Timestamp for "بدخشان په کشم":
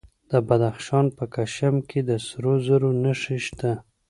0.47-1.75